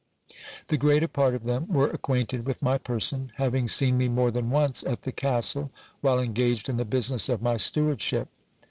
The 0.69 0.79
greater 0.79 1.07
part 1.07 1.35
of 1.35 1.43
them 1.43 1.67
were 1.67 1.91
acquainted 1.91 2.47
with 2.47 2.63
my 2.63 2.79
per 2.79 2.99
son, 2.99 3.31
having 3.35 3.67
seen 3.67 3.99
me 3.99 4.09
more 4.09 4.31
than 4.31 4.49
once 4.49 4.83
at 4.83 5.03
the 5.03 5.11
castle, 5.11 5.69
while 5.99 6.17
engaged 6.19 6.67
in 6.69 6.77
the 6.77 6.85
business 6.85 7.29
of 7.29 7.39
my 7.43 7.57
stewardship. 7.57 8.27